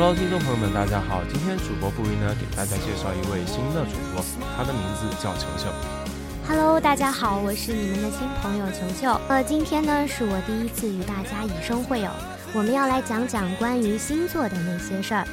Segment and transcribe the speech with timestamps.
[0.00, 1.20] ？Hello，听众朋友们，大家好。
[1.30, 4.24] 今天主播布衣呢，给大家介绍一位新的主播，
[4.56, 5.68] 他的名字叫球球。
[6.48, 9.20] Hello，大家好，我是你们的新朋友球球。
[9.28, 12.08] 呃，今天呢是我第一次与大家以声会友，
[12.54, 15.28] 我们要来讲讲关于星座的那些事儿。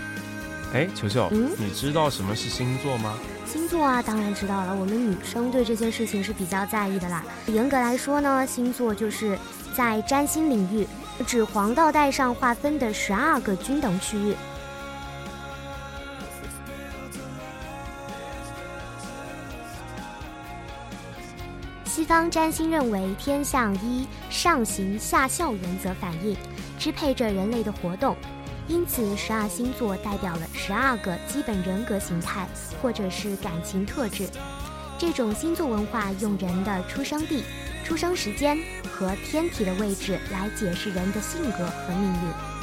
[0.73, 3.13] 哎，球球，嗯，你知道什么是星座吗？
[3.45, 4.75] 星座啊，当然知道了。
[4.75, 7.23] 我们女生对这些事情是比较在意的啦。
[7.45, 9.39] 严格来说呢，星座就是
[9.73, 10.85] 在占星领域。
[11.25, 14.35] 指黄道带上划分的十二个均等区域。
[21.97, 26.37] 西方占星认为，天象依上行下效原则反应，
[26.77, 28.15] 支配着人类的活动，
[28.67, 32.47] 因此十二星座代表了十二个基本人格形态
[32.79, 34.29] 或者是感情特质。
[34.99, 37.43] 这种星座文化用人的出生地。
[37.83, 38.55] 出生时间
[38.91, 42.56] 和天体的位置来解释人的性格和命运。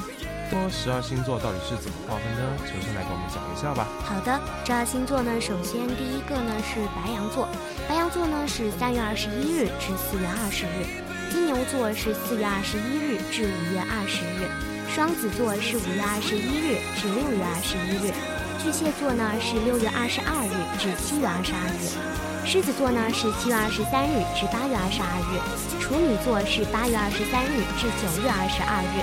[0.51, 2.43] 说十二星座到底是怎么划分的？
[2.63, 3.89] 求求来给我们讲一下吧。
[4.05, 7.49] 好的，十二星座呢，首先第一个呢是白羊座，
[7.89, 10.87] 白羊座呢是三月二十一日至四月二十日；
[11.33, 14.47] 金牛座是四月二十一日至五月二十日；
[14.95, 18.13] 双子座是五月二十一日至六月二十一日；
[18.63, 21.99] 巨蟹座呢是六月二十二日至七月二十二日。
[22.47, 25.41] 狮子座呢是七月二十三日至八月二十二日，
[25.81, 29.01] 处女座是八月二十三日至九月二十二日，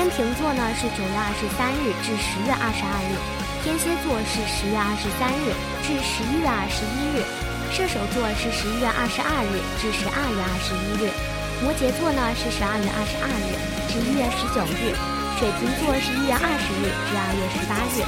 [0.00, 3.12] 天平座呢是九月二十三日至十月二十二日，
[3.60, 5.52] 天蝎座是十月二十三日
[5.84, 7.20] 至十一月二十一日，
[7.68, 11.12] 射手座是十一月二十二日至十二月二十一日，
[11.60, 13.52] 摩羯座呢是十二月二十二日
[13.92, 14.96] 至一月十九日，
[15.36, 18.00] 水瓶座是一月二十日至二月十八日。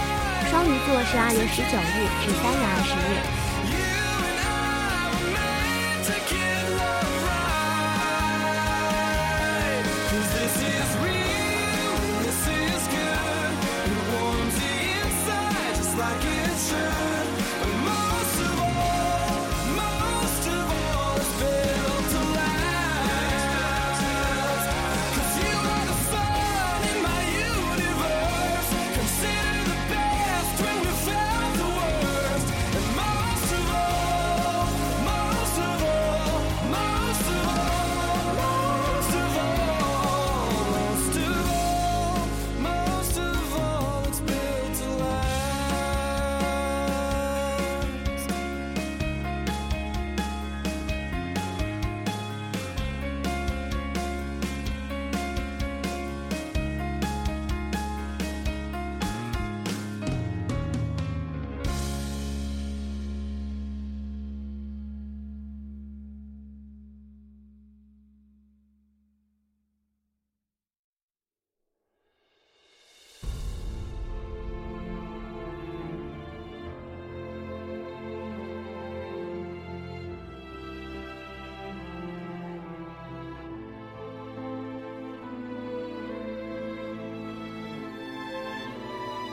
[0.48, 3.51] 双鱼座是二月十九日至三月二十日。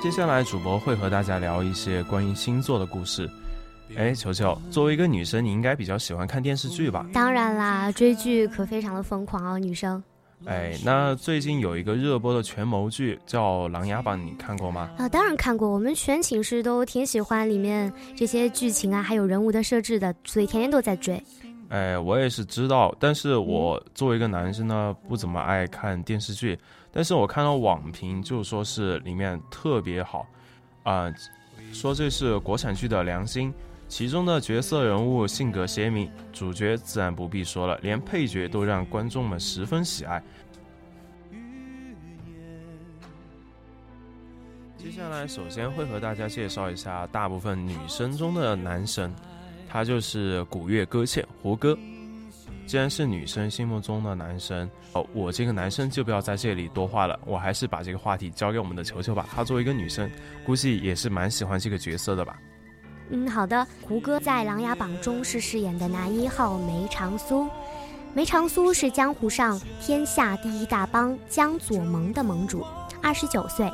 [0.02, 3.30] 接下来，主播会和大家聊一些关于星座的故事。
[3.98, 7.06] 哎，球球，作为一个女生，你应该比较喜欢看电视剧吧？
[7.12, 10.02] 当然啦，追剧可非常的疯狂哦，女生。
[10.46, 14.90] 哎，那最近有一个热播的权谋剧叫《琅琊榜》，你看过吗？
[14.98, 21.22] 啊，当然看过，我们全寝室都挺喜欢里面这些剧情啊，还有人物的设置的，所以天天都在追。
[21.68, 26.58] 哎，我也是知道，但是我作为一个男生呢，不怎么爱看电视剧，
[26.92, 30.28] 但是我看到网评就说是里面特别好，
[30.84, 31.14] 啊，
[31.72, 33.54] 说这是国产剧的良心。
[33.88, 40.22] 其中的角色人物性格鲜明，主角自然不必说了，连配角都让观众们十分喜爱。
[44.78, 49.12] 接下来，首先会和大家介绍一下大部分女生中的男神，
[49.68, 51.76] 他就是古月歌倩胡歌。
[52.66, 59.28] 既然是女生心目中的男神，哦，我这个男生就不要在这里多话了，我还是把这个话题交给我们的球球吧。
[59.34, 60.10] 她作为一个女生，
[60.46, 62.38] 估计也是蛮喜欢这个角色的吧。
[63.10, 63.66] 嗯，好的。
[63.82, 67.50] 胡歌在《琅琊榜》中是饰演的男一号梅长苏，
[68.14, 72.64] 梅长苏是江湖上天下第一大帮江左盟的盟主，
[73.02, 73.68] 二十九岁。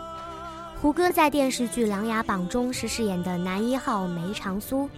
[0.82, 4.90] 胡歌在电视剧《琅琊榜》中是饰演的男一号梅长苏，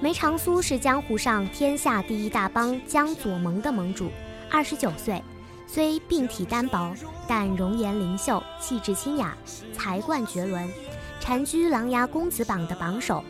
[0.00, 4.08] 梅长苏是江湖上天下第一大帮江左盟的盟主，
[4.48, 5.20] 二十九岁。
[5.66, 6.94] 虽病体单薄，
[7.26, 9.36] 但容颜灵秀，气质清雅，
[9.72, 10.70] 才冠绝伦，
[11.18, 13.24] 蝉居琅琊公子榜的榜首。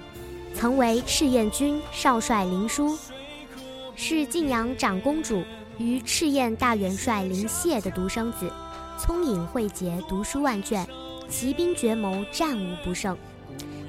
[0.55, 2.99] 曾为赤焰军少帅林殊，
[3.97, 5.43] 是晋阳长公主
[5.79, 8.53] 与赤焰大元帅林燮的独生子，
[8.99, 10.87] 聪颖慧捷，读书万卷，
[11.31, 13.17] 骑兵绝谋，战无不胜。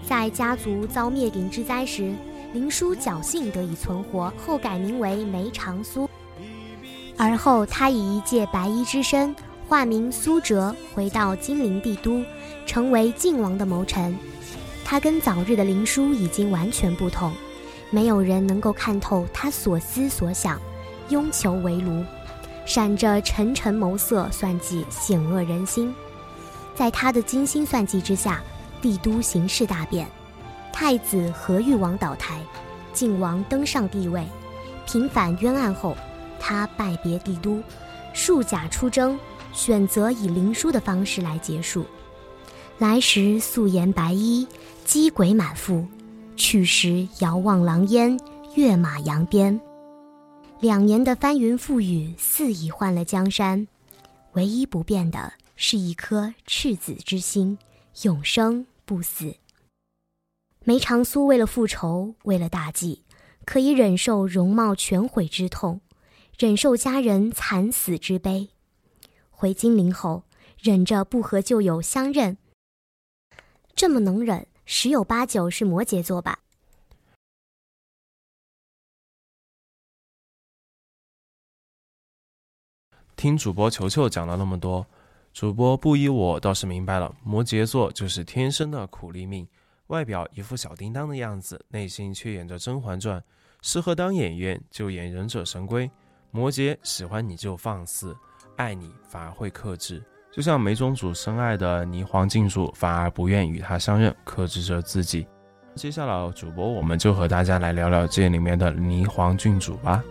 [0.08, 2.16] 在家族遭灭顶之灾时，
[2.54, 6.10] 林殊侥幸得以存活，后改名为梅长苏。
[7.18, 9.36] 而后他以一介白衣之身，
[9.68, 12.24] 化名苏哲，回到金陵帝都，
[12.66, 14.18] 成为晋王的谋臣。
[14.84, 17.32] 他跟早日的林殊已经完全不同，
[17.92, 20.60] 没有人能够看透他所思所想，
[21.10, 22.04] 拥囚为奴，
[22.66, 25.94] 闪着沉沉眸色，算计险恶人心。
[26.74, 28.42] 在他的精心算计之下，
[28.82, 30.08] 帝都形势大变，
[30.72, 32.42] 太子何玉王倒台，
[32.94, 34.26] 晋王登上帝位，
[34.86, 35.96] 平反冤案后，
[36.40, 37.62] 他拜别帝都，
[38.14, 39.20] 束甲出征，
[39.52, 41.86] 选择以灵书的方式来结束。
[42.78, 44.48] 来时素颜白衣。
[44.86, 45.86] 积鬼满腹，
[46.36, 48.20] 去时遥望狼烟，
[48.56, 49.62] 跃马扬鞭。
[50.60, 53.68] 两年的翻云覆雨，似已换了江山，
[54.34, 57.56] 唯一不变的是一颗赤子之心，
[58.02, 59.36] 永生不死。
[60.70, 63.04] 梅长苏为了复仇，为了大计，
[63.44, 65.82] 可以忍受容貌全毁之痛，
[66.38, 68.50] 忍受家人惨死之悲。
[69.32, 70.26] 回金陵后，
[70.60, 72.38] 忍着不和旧友相认，
[73.74, 74.46] 这么能忍。
[74.64, 76.38] 十有八九是摩羯座吧。
[83.16, 84.86] 听主播球球讲了那么多，
[85.34, 89.48] 主播不依我倒是明白了，摩羯座就是天生的苦力命，
[89.90, 93.20] 外表一副小叮当的样子，内心却演着《甄嬛传》，
[93.64, 95.88] 适合当演员就演《忍者神龟》。
[96.30, 98.16] 摩羯喜欢你就放肆，
[98.56, 100.04] 爱你反而会克制。
[100.32, 105.28] 就像梅宗主深爱的霓凰郡主，反而不愿与他相认，克制着自己。
[105.74, 110.04] 接下来，主播我们就和大家来聊聊这里面的霓凰郡主吧。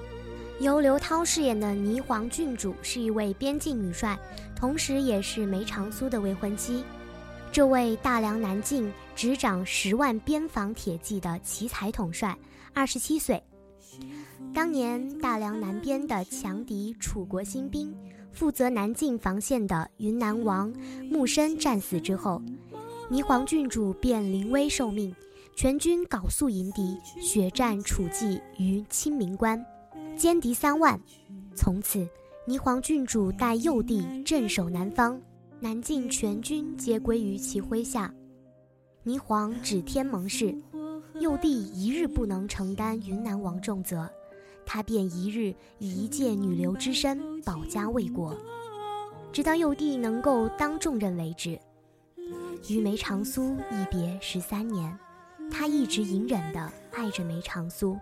[0.59, 4.19] 由刘涛饰演的霓凰郡主是一位边境女帅，
[4.57, 6.83] 同时也是梅长苏的未婚妻。
[7.51, 12.37] 这位大梁南境执掌十万边防铁骑的奇才统帅，
[12.73, 13.43] 二十七岁。
[14.55, 17.95] 当年大梁南边的强敌楚国新兵。
[18.31, 20.73] 负责南境防线的云南王
[21.11, 22.41] 木申战死之后，
[23.11, 25.13] 霓凰郡主便临危受命，
[25.57, 29.65] 全军缟素迎敌，血战楚骑于清明关，
[30.17, 31.01] 歼敌三万。
[31.57, 32.07] 从此，
[32.47, 35.21] 霓凰郡主带幼帝镇守南方，
[35.61, 38.15] 南境全军皆归于其麾下。
[39.05, 40.57] 霓凰指天盟誓，
[41.19, 44.09] 幼帝一日不能承担云南王重责。
[44.65, 48.37] 他便一日以一介女流之身保家卫国，
[49.33, 51.59] 直到幼帝能够当重任为止。
[52.69, 54.97] 与梅长苏一别十三年，
[55.51, 57.99] 他一直隐忍地爱着梅长苏。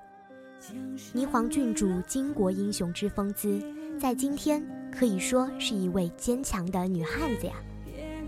[1.15, 3.61] 霓凰郡主巾帼英雄之风姿，
[3.99, 4.63] 在今天
[4.93, 7.55] 可以说是一位坚强的女汉子呀，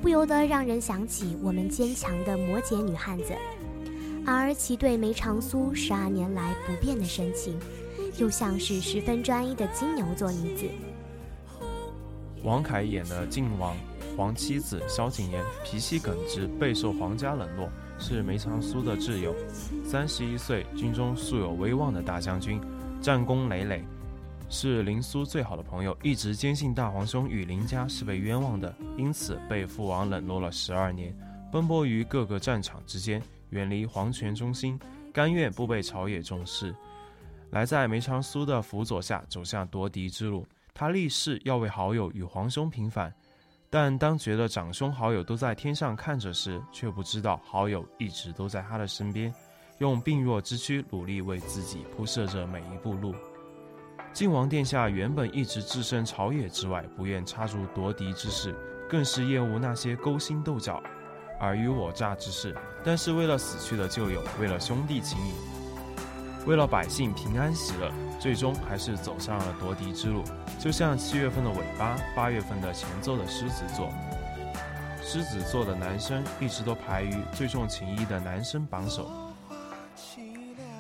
[0.01, 3.35] 不由得让人想起我们坚强的摩羯女汉子，
[4.27, 7.59] 而其对梅长苏十二年来不变的深情。
[8.17, 10.65] 又像是十分专一的金牛座女子。
[12.43, 13.77] 王凯演的靖王，
[14.17, 19.35] 皇妻子萧景琰脾气耿直，备受皇家冷落，是梅长苏的挚友。
[19.85, 22.61] 三十一岁，军中素有威望的大将军，
[23.01, 23.85] 战功累累。
[24.51, 31.15] 是林苏最好的朋友，一直坚信大皇兄与林家是被冤枉的，因此被父王冷落了十二年，
[31.53, 34.81] 奔波于各个战场之间，远离皇权中心，
[35.13, 36.75] 甘愿不被朝野重视，
[37.51, 40.47] 来在梅长苏的辅佐下走向夺嫡之路。
[40.73, 43.13] 他立誓要为好友与皇兄平反，
[43.69, 49.35] 但当觉得长兄好友都在天上看着时，却不知道好友一直都在他的身边，
[49.79, 53.15] 用病弱之躯努力为自己铺设着每一步路。
[54.19, 58.53] 晋王殿下原本一直置身朝野之外，不愿插入夺嫡之事，
[58.91, 60.83] 更是厌恶那些勾心斗角、
[61.39, 62.53] 尔虞我诈之事。
[62.83, 65.35] 但是为了死去的旧友，为了兄弟情谊，
[66.47, 70.25] 为了百姓平安喜乐，最终还是走上了夺嫡之路。
[70.59, 73.89] 就像七月份的尾巴，八月份的前奏的狮子座，
[75.01, 79.28] 狮子座的男生一直都排于最重情义的男生榜首。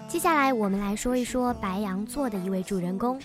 [0.09, 3.21] 接下来，我们来说一说白羊座的一位主人公。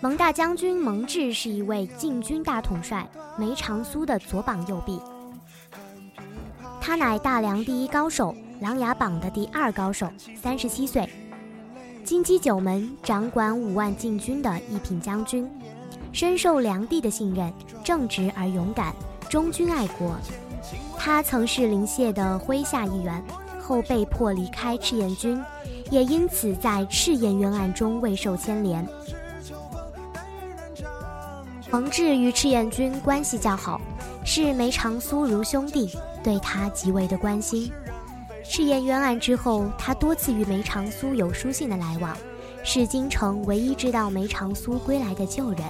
[0.00, 3.04] 蒙大将军蒙挚是一位禁军大统帅，
[3.36, 5.00] 梅长苏的左膀右臂。
[6.80, 10.08] 他乃大梁第一高手，琅琊榜的第二高手，
[10.40, 11.08] 三十七岁，
[12.04, 15.50] 金鸡九门，掌管五万禁军的一品将军，
[16.12, 18.94] 深受梁帝的信任，正直而勇敢，
[19.28, 20.14] 忠君爱国。
[20.96, 23.20] 他曾是林燮的麾下一员。
[23.66, 25.42] 后被迫离开赤焰军，
[25.90, 28.86] 也因此在赤焰冤案中未受牵连。
[31.70, 33.80] 蒙挚与赤焰军关系较好，
[34.22, 35.90] 视梅长苏如兄弟，
[36.22, 37.72] 对他极为的关心。
[38.44, 42.14] 赤焰冤案之后，他多次与梅长苏有书信的来往，
[42.62, 45.60] 是京城唯一知道梅长苏归来的旧人。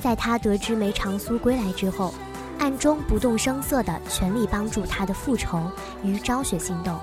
[0.00, 2.12] 在他得知梅长苏归来之后，
[2.58, 5.70] 暗中不动声色地全力帮助他的复仇
[6.02, 6.98] 与昭雪行动，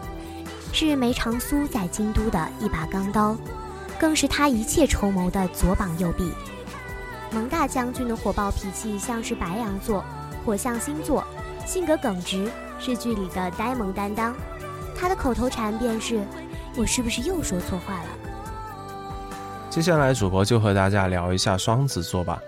[0.74, 3.36] 是梅长苏在京都的一把钢刀，
[4.00, 6.32] 更是他一切筹谋的左膀右臂。
[7.32, 10.04] 蒙大将军的火爆脾气像是白羊座，
[10.46, 11.26] 火象星座，
[11.66, 14.36] 性格耿直，是剧里的呆萌担当。
[14.96, 16.22] 他的口头禅便是
[16.78, 18.10] ：“我是不是又说错话了？”
[19.70, 22.40] 接下来，主播就和大家聊一下双子座吧，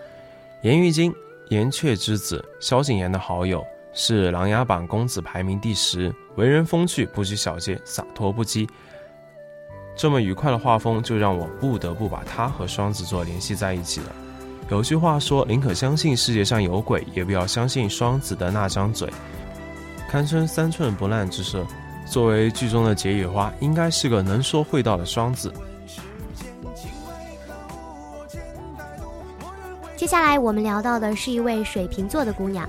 [0.62, 1.14] 颜玉京。
[1.50, 8.68] 岩雀之子萧景琰的好友，是《琅琊榜》公子排名第十，为人风趣，不拘小节，洒脱不羁。
[9.96, 14.08] 这么愉快的画风，就让我不得不把他和双子座联系在一起了。
[14.70, 19.10] 有句话说：“宁可相信世界上有鬼，也不要相信双子的那张嘴。”
[20.10, 21.66] 堪称三寸不烂之舌。
[22.06, 25.52] 作为剧中的解语花，应该是个能说会道的双子。
[30.08, 32.66] 接下来我们聊到的是一位水瓶座的姑娘，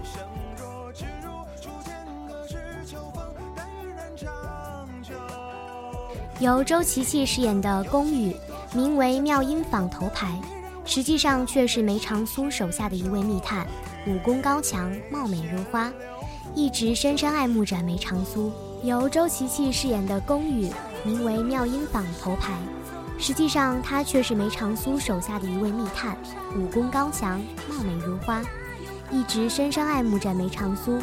[6.40, 8.34] 由周琪琪饰演的宫羽，
[8.74, 10.36] 名为妙音坊头牌，
[10.84, 13.64] 实际上却是梅长苏手下的一位密探，
[14.08, 15.92] 武功高强，貌美如花，
[16.56, 18.50] 一直深深爱慕着梅长苏。
[18.82, 20.68] 由周琪琪饰演的宫羽，
[21.04, 22.54] 名为妙音坊头牌。
[23.18, 26.16] 实际上，他却是梅长苏手下的一位密探，
[26.56, 28.42] 武功高强，貌美如花，
[29.10, 30.98] 一直深深爱慕着梅长苏，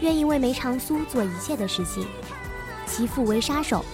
[0.00, 2.04] 愿意为梅长苏做一切的事情。
[2.84, 3.84] 其父为杀手，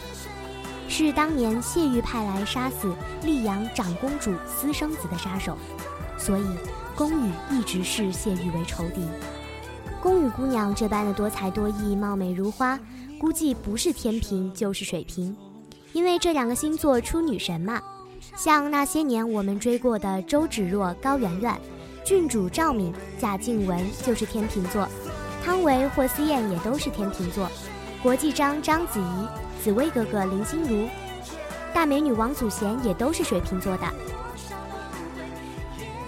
[0.89, 5.57] 是当年谢玉派来杀死溧阳长公主私生子的杀手，
[6.17, 6.47] 所以
[6.97, 9.07] 宫羽一直视谢玉为仇敌。
[10.03, 12.81] 宫羽姑娘这般的多才多艺，貌美如花，
[13.21, 15.37] 估计不是天平就是水瓶。
[15.93, 17.81] 因为这两个星座出女神嘛，
[18.37, 21.59] 像那些年我们追过的周芷若、高圆圆，
[22.05, 24.87] 郡主赵敏、贾静雯就是天秤座，
[25.45, 27.51] 汤唯、霍思燕也都是天秤座，
[28.03, 29.29] 国际章、章子怡、
[29.63, 30.89] 紫薇格格林心如，
[31.73, 33.87] 大美女王祖贤也都是水瓶座的。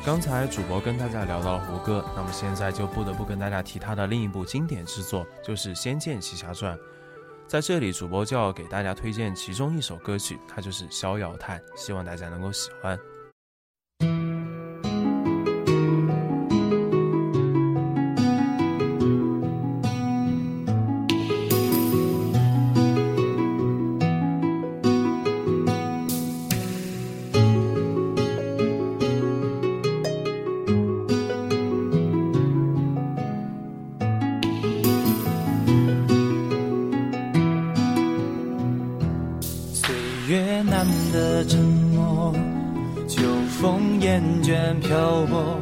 [0.04, 6.76] 刚才主播跟大家聊到了胡歌，那么现在就不得不跟大家提他的另一部经典之作，就是《仙剑奇侠传》。
[7.50, 12.97] 在这里，主播就要给大家推荐其中一首歌曲，它就是《逍遥叹》，希望大家能够喜欢。
[44.11, 45.57] 厌倦漂泊，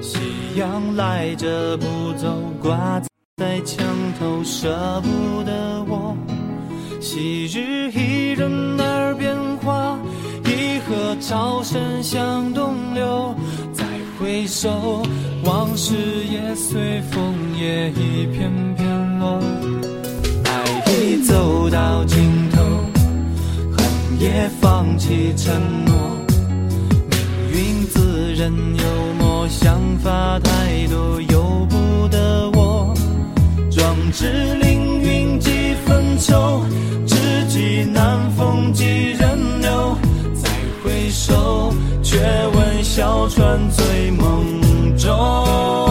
[0.00, 0.20] 夕
[0.54, 2.28] 阳来着不走，
[2.62, 3.02] 挂
[3.36, 3.84] 在墙
[4.16, 6.16] 头，舍不得我。
[7.00, 9.98] 昔日伊人耳边话，
[10.44, 13.34] 一河潮声向东流，
[13.72, 13.84] 再
[14.20, 15.02] 回首，
[15.42, 15.96] 往事
[16.30, 19.40] 也随风也一片片落。
[20.44, 22.62] 爱已走到尽头，
[23.76, 25.52] 恨也放弃承
[25.86, 25.93] 诺。
[28.34, 28.84] 人幽
[29.16, 32.92] 默，想法太多，由不得我。
[33.70, 36.64] 壮志凌云几分愁，
[37.06, 37.14] 知
[37.46, 39.96] 己难逢几人留。
[40.34, 40.50] 再
[40.82, 41.72] 回首，
[42.02, 42.18] 却
[42.54, 45.83] 闻小船醉梦中。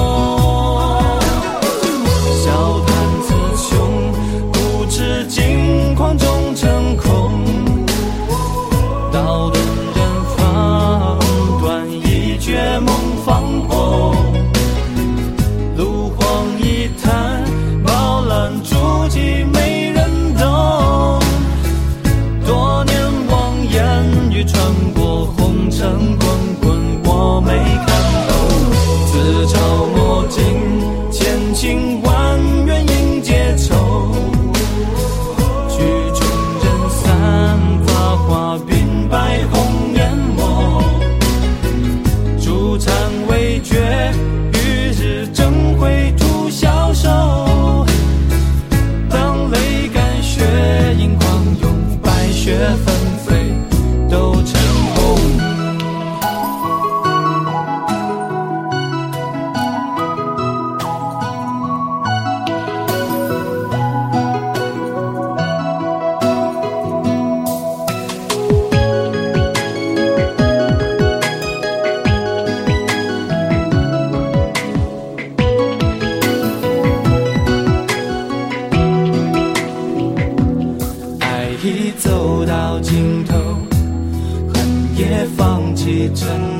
[86.13, 86.52] 真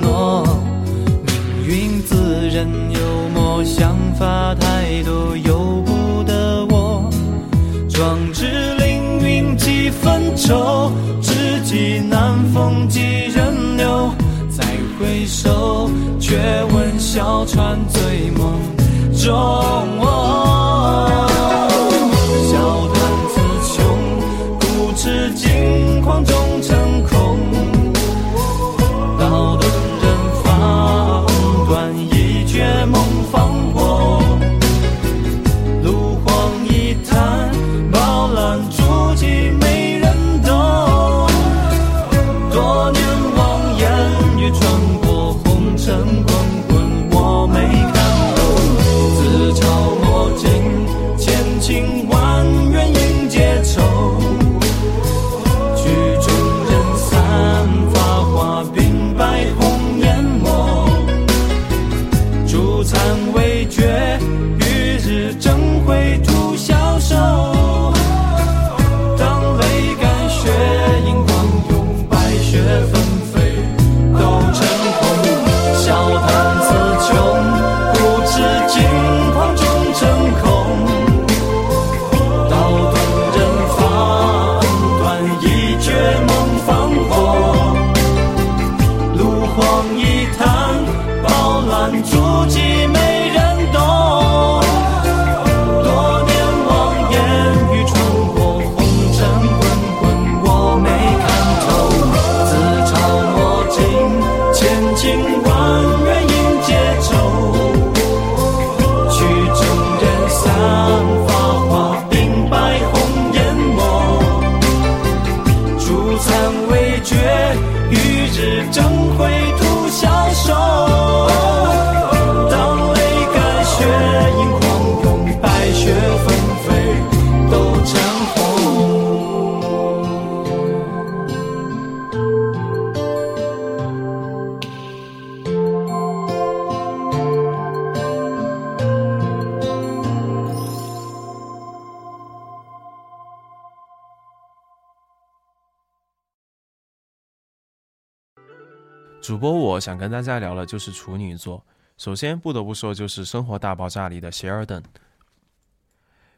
[149.34, 151.65] 主播我想跟大家聊的就是处女座。
[151.98, 154.80] 首先不得不说就是《生活大爆炸》里的谢尔顿。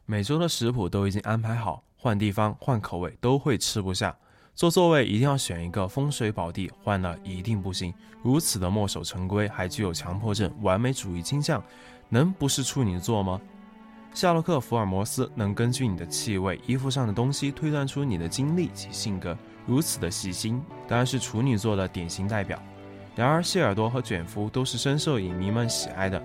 [0.06, 4.16] 每周的食谱都已经安排好，换地方换口味都会吃不下。
[4.54, 7.92] 坐座位一定要选一个风水宝地，换了一定不行。
[8.22, 11.62] 如此的墨守成规，还具有强迫症、完美主义倾向，
[12.08, 13.38] 能不是处女座吗？
[14.14, 22.58] 夏洛克·福尔摩斯能根据你的气味、衣服上的东西推断出你的经历及性格，如此的细心，当然是处女座的典型代表。
[23.16, 26.22] 然而，谢耳朵和卷福都是深受影迷们喜爱的，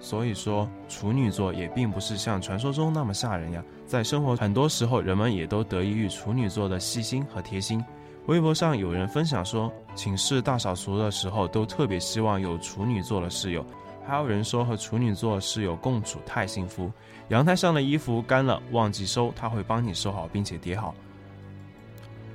[0.00, 3.62] 所以说处女座也并不是像传说中那么吓人呀。
[3.86, 7.84] 在生活很多时候，人们也都得益于处女座的细心和贴心。
[8.28, 13.62] 微博上有人分享说，寝室大扫除的时候都特别希望有处女座的室友，
[14.06, 16.90] 还有人说和处女座室友共处太幸福。
[17.28, 20.94] 阳台上的衣服干了忘记收，他会帮你收好并且叠好。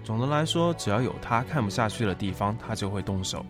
[0.04, 3.44] 总的来说，只要有他看不下去的地方，他就会动手。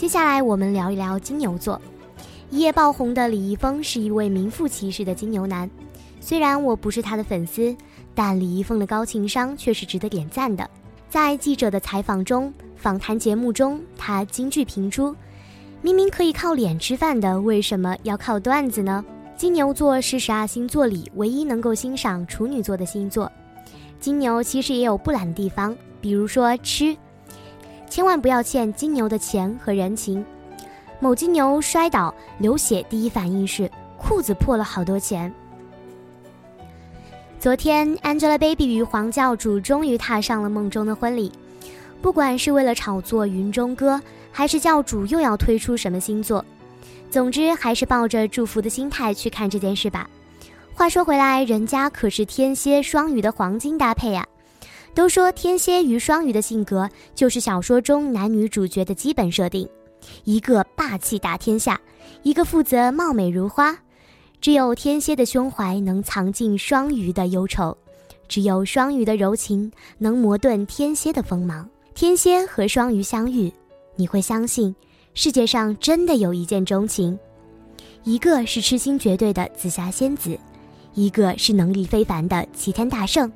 [0.00, 1.78] 接下来我们聊一聊金牛座。
[2.48, 5.70] 一夜爆红的李易峰是一位名副其实的金牛男。
[6.22, 7.76] 虽然我不是他的粉丝，
[8.14, 10.66] 但李易峰的高情商却是值得点赞的。
[11.10, 15.14] 在记者的采访中、访谈节目中，他金句频出
[15.82, 19.04] ：“明明可以靠脸吃饭的，为什么要靠段子呢？”
[19.36, 23.30] 金牛座是十二星座里唯一能够欣赏处女座的星座。
[24.00, 26.96] 金牛其实也有不懒的地方，比如说吃。
[27.90, 30.24] 千万不要欠金牛的钱和人情。
[31.00, 35.32] 某金牛摔倒流血，第一反应是裤子破了好多钱。
[37.40, 41.32] 昨天，Angelababy 与黄教主终于踏上了梦中的婚礼。
[42.00, 44.00] 不管是为了炒作云中歌，
[44.30, 46.44] 还是教主又要推出什么新作，
[47.10, 50.08] 总之还是抱着祝福的心态去看这件事吧。
[50.72, 54.24] 话说回来，人家可是天蝎双鱼的黄金搭配呀。
[54.94, 59.68] 都说天蝎与双鱼的性格就是小说中男女主角的基本设定，
[60.24, 61.80] 一个霸气打天下，
[62.22, 63.76] 一个负责貌美如花。
[64.40, 67.76] 只有天蝎的胸怀能藏进双鱼的忧愁，
[68.26, 71.68] 只有双鱼的柔情能磨钝天蝎的锋芒。
[71.94, 73.52] 天蝎和双鱼相遇，
[73.96, 74.74] 你会相信
[75.12, 77.18] 世界上真的有一见钟情，
[78.04, 80.38] 一个是痴心绝对的紫霞仙子，
[80.94, 83.30] 一个是能力非凡的齐天大圣。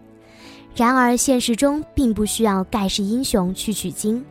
[0.74, 4.24] 然而，现实中并不需要盖世英雄去取经，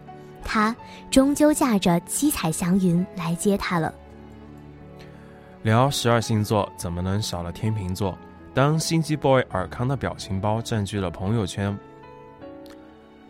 [0.44, 0.76] 他
[1.10, 3.94] 终究驾着七彩祥云来接他了。
[5.62, 8.18] 聊十二星座，怎么能少了天秤座？
[8.54, 11.76] 当心机 boy 尔康的表情包占据了朋友圈，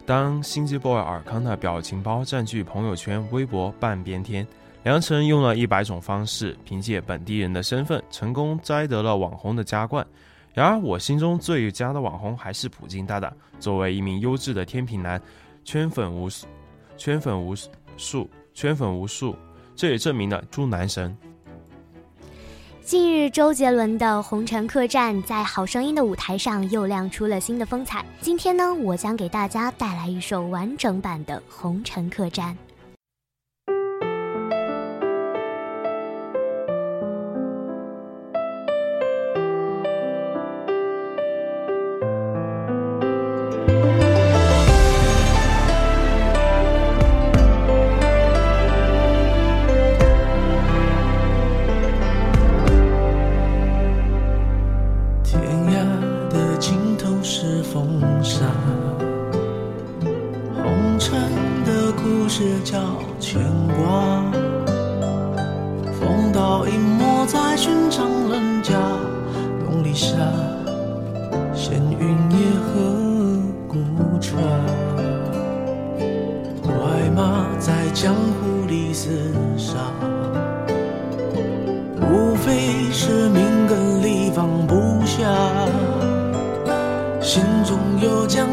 [0.08, 4.46] 当心机 boy 尔康的表情包占据朋友圈、微博半边天，
[4.82, 10.04] 梁晨用了一百种方式，凭借本地人的身份，成功摘得了网红的加冠。
[10.54, 13.34] 然而，我心中最佳的网红还是普京大大。
[13.60, 15.20] 作为一名优质的天平男，
[15.66, 16.46] 圈粉无数，
[16.96, 17.56] 圈粉无
[17.98, 19.36] 数，圈粉无数，
[19.76, 21.18] 这也证明了猪男神。
[22.84, 28.06] 近日，周杰伦的《红尘客栈》在《好声音》的舞台上又亮出了新的风采。
[28.22, 32.54] 今天呢，我将给大家带来一首完整版的《红尘客栈》。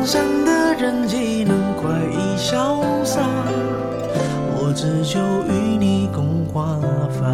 [0.04, 3.20] 山的人岂能快意潇洒
[4.56, 6.78] 我只求与你共华
[7.10, 7.26] 发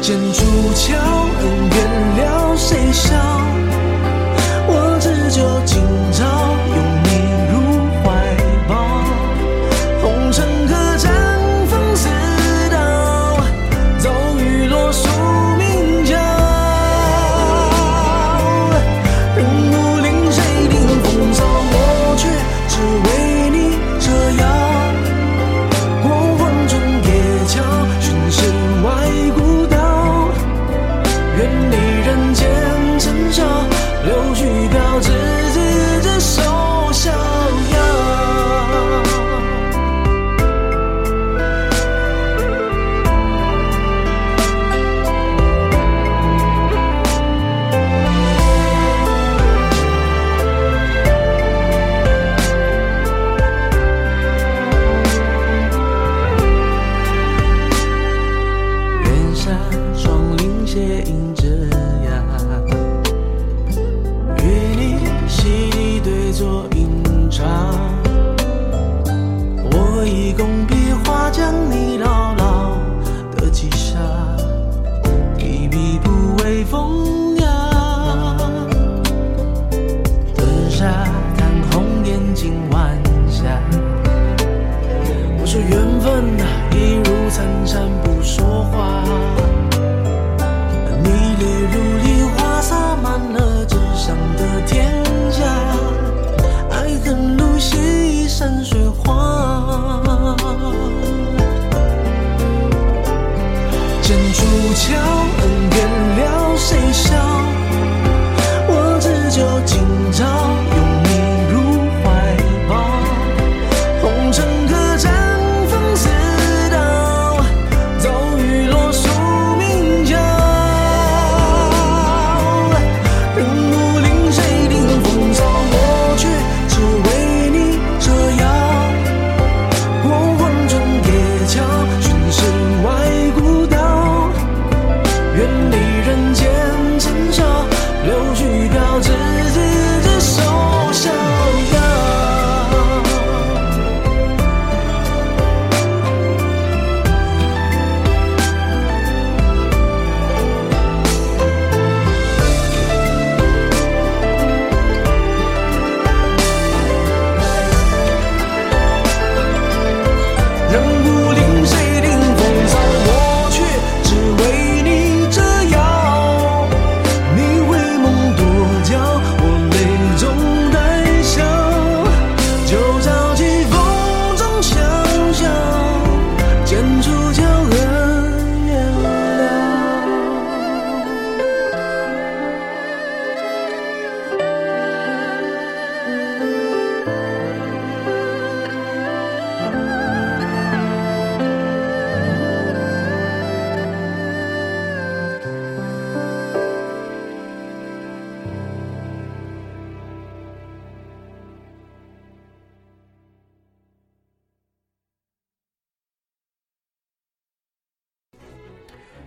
[0.00, 0.94] 剑出鞘
[1.40, 3.53] 恩怨了谁笑？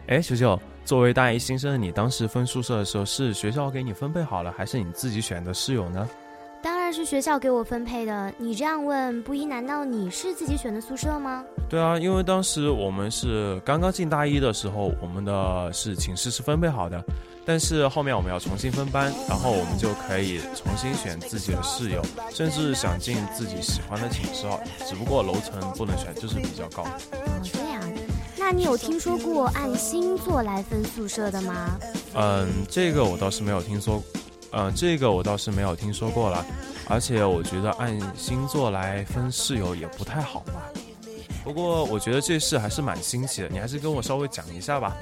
[0.07, 6.07] 哎，球球，作为大一新生的你，当时分宿舍的时候是学校给你分配好了，还是你自己选的室友呢？
[6.63, 8.33] 当然是学校给我分配的。
[8.37, 11.43] 你这样问，不一难道你是自己选的宿舍吗？
[11.69, 17.03] 对啊，因为当时我们是刚刚进大一的时候，我们的是寝室是分配好的，
[17.45, 24.57] 但是后面我们要重新分班，然后我们就可以重新选自己的室友，甚至想进自己喜欢的寝室哦。
[24.85, 26.87] 只不过楼层不能选，就是比较高。
[28.49, 31.77] 那你有听说过按星座来分宿舍的吗？
[32.13, 34.01] 嗯，这个我倒是没有听说，
[34.51, 36.45] 嗯，这个我倒是没有听说过了。
[36.87, 40.63] 而且我觉得按星座来分室友也不太好吧。
[41.43, 44.95] 不过我觉得这事还是蛮新奇的，你还是跟我稍微讲一下吧。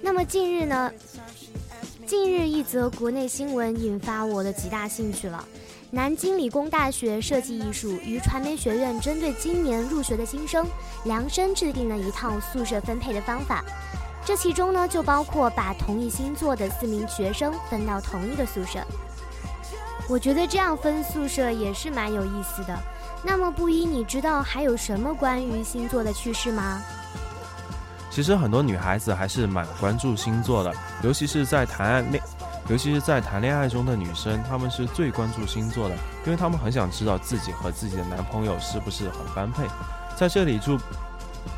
[0.00, 0.92] 那么近日呢？
[2.06, 5.44] 近日一则国内新闻引发我的极大兴趣了。
[5.94, 10.66] 南京理工大学设计艺术与传媒学院针对今年入学的新生
[11.04, 13.62] 量身制定了一套宿舍分配的方法，
[14.24, 18.80] 这其中呢就包括把同一星座的四名学生分到同一个宿舍。
[20.08, 22.76] 我觉得这样分宿舍也是蛮有意思的。
[23.22, 26.82] 那么布衣，你知道还有什么关于星座的趣事吗？
[28.10, 32.02] 其实很多女孩子还是蛮关注星座的，尤其是在谈爱，
[32.68, 39.64] 尤其是在谈恋爱中的女生，她们是最关注星座的，因为她们很想知道自己和自己的男朋友是不是很般配。
[40.16, 40.78] 在这里主，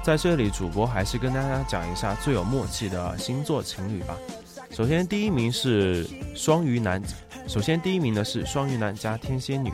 [0.03, 4.17] 在这里主播还是跟大家讲一下最有默契的星座情侣吧。
[4.71, 7.01] 首先第一名是双鱼男，
[7.47, 9.73] 首先第一名的是双鱼男加天蝎女。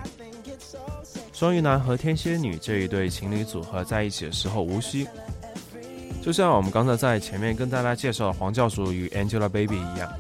[1.33, 5.09] 双鱼男和天蝎女这一对情侣组合在一起的时候，无需
[6.23, 10.12] 就像我们刚才在前面跟大家介绍的黄教主与 Angelababy 一样。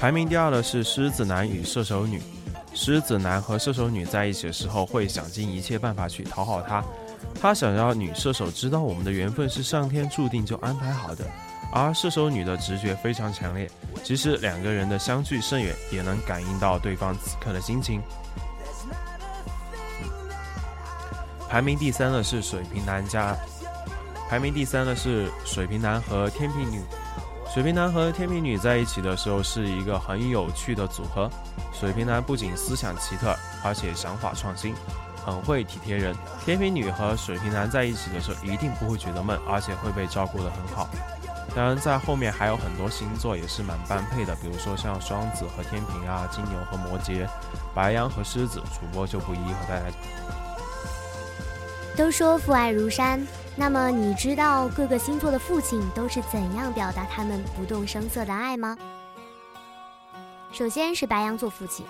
[0.00, 2.22] 排名第二的是狮子男与射手女。
[2.72, 6.82] 狮子男和射手女在一起的时候，会想尽一切办法去讨好她。
[7.38, 11.26] 他想要女射手知道我们的缘分是上天注定就安排好的，
[11.70, 13.70] 而射手女的直觉非常强烈，
[14.02, 18.00] 即使两个人的相距甚远，也能感应到对方此刻的心情。
[21.46, 23.36] 排名第三的是水瓶男加，
[24.30, 26.80] 排名第三的是水瓶男和天平女。
[27.52, 31.28] 水瓶男和天平女在一起的时候是一个很有趣的组合。
[31.72, 33.34] 水瓶男不仅思想奇特，
[33.64, 34.72] 而且想法创新，
[35.26, 36.14] 很会体贴人。
[36.44, 40.88] 天平女和水瓶男在一起的时候一定不会觉得闷，而且会被照顾得很好。
[41.52, 47.26] 当然，在后面还有很多星座也是蛮般配的，比如说像双子和天平啊，金牛和摩羯，
[47.74, 49.84] 白羊和狮子，主播就不一一和大家。
[51.96, 53.26] 都说父爱如山，
[53.60, 58.74] 那么你知道各个星座的父亲都是怎样表达他们不动声色的爱吗？
[60.50, 61.84] 首先是白羊座父亲，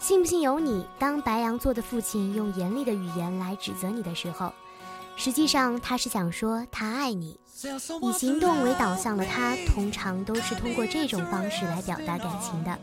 [0.00, 0.84] 信不信由你。
[0.98, 4.52] 当白羊座的父亲用严厉的语言来指责你的时候，
[5.14, 7.38] 实际上他是想说他爱你。
[8.02, 12.76] 以行动为导向的他，通常都是通过这种方式来表达感情的。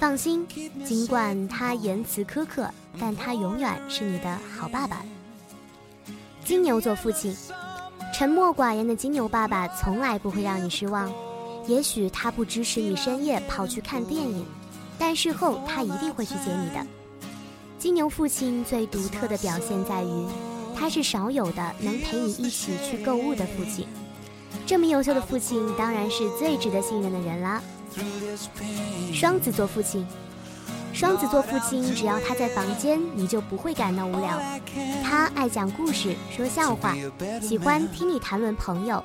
[0.00, 0.48] 放心，
[0.82, 5.04] 尽管他言辞苛刻，但他永远是你的好爸爸。
[6.44, 7.34] 金牛座父亲，
[8.12, 11.10] 沉默寡言的金牛爸爸从来不会让你失望。
[11.66, 14.44] 也许他不支持你深夜跑去看电影，
[14.98, 16.86] 但事后他一定会去接你的。
[17.78, 20.26] 金牛父亲最独特的表现在于，
[20.76, 23.86] 他是少有的能陪你一起去购物的父亲。
[24.66, 27.62] 这么优秀的父亲，当然是最值得信任的人啦。
[29.14, 30.06] 双子座父亲，
[30.94, 34.40] 双子座父亲，只要他在房间，你就不会感到无聊。
[35.02, 36.94] 他爱讲故事、说笑话，
[37.42, 39.02] 喜欢听你谈论朋友，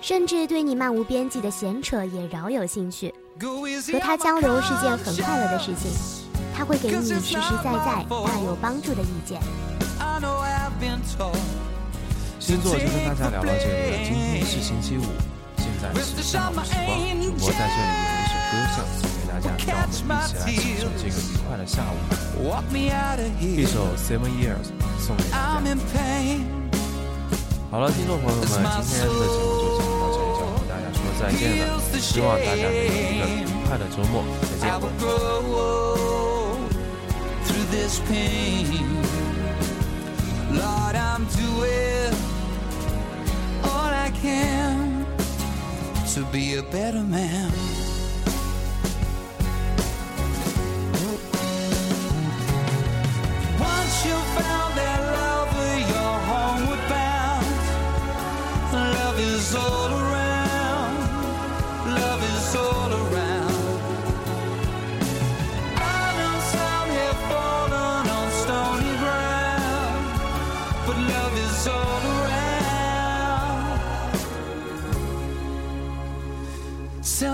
[0.00, 3.14] 甚至对你漫无边际的闲扯也饶有兴趣。
[3.92, 5.92] 和他交流是件很快乐的事情，
[6.52, 9.40] 他会给你实实在在、大有帮助的意见。
[12.40, 15.02] 星座就跟大家聊到这里了，今天是星期五，
[15.56, 18.21] 现在是下午时光，主播在这里
[18.52, 20.12] 歌声送给大家，让我们
[20.52, 21.96] 一起来享受这个愉快的下午。
[23.40, 24.68] 一首 Seven Years
[25.00, 25.72] 送给大家。
[27.70, 31.80] 好了，听众朋友们，今天的节目就讲到这里，就要和大家说再见了。
[31.98, 34.14] 希望大家能有一个愉快的周末，
[34.60, 34.68] 再见。
[40.52, 42.12] Lord, I'm doing
[43.64, 45.06] all I can
[46.14, 47.50] to be a better man.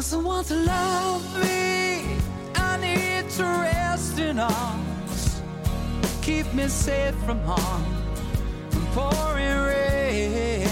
[0.09, 2.17] Someone to love me.
[2.55, 5.43] I need to rest in arms.
[6.23, 7.85] Keep me safe from harm,
[8.71, 10.67] from pouring rain.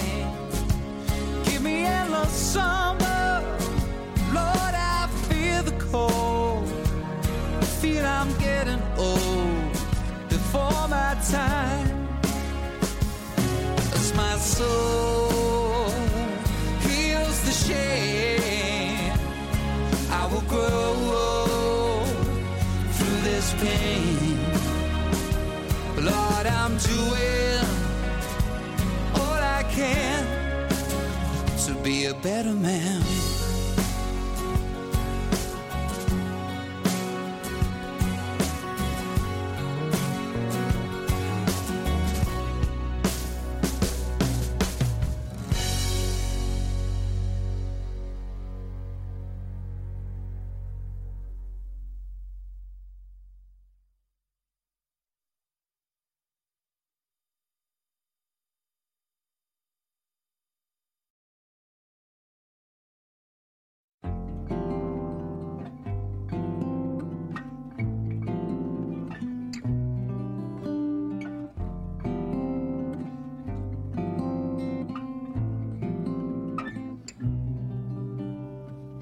[1.45, 3.45] Give me endless summer.
[4.33, 6.67] Lord, I feel the cold.
[7.61, 9.73] I feel I'm getting old
[10.31, 12.09] before my time.
[13.93, 14.96] As my soul
[26.79, 27.65] doing
[29.15, 30.69] all I can
[31.67, 33.36] to be a better man.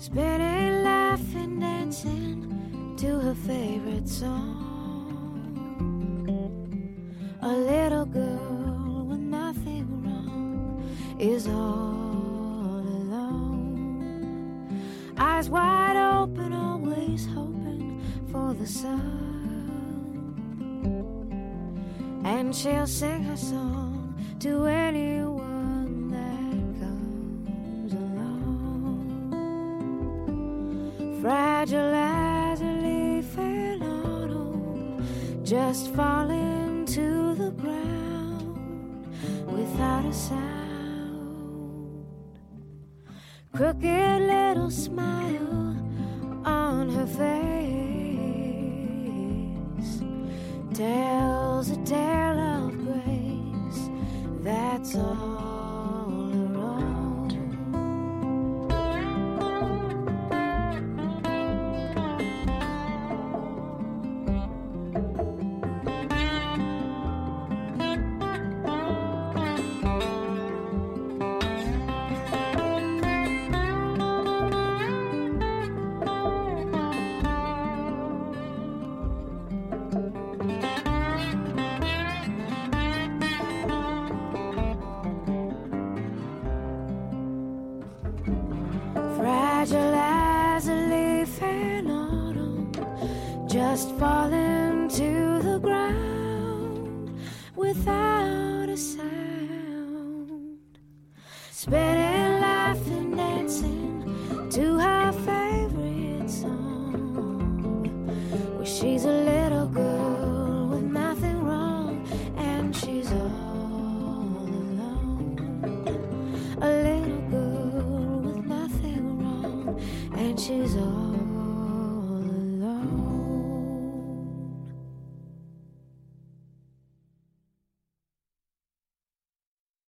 [0.05, 4.64] Spinning, laughing, dancing to her favorite song.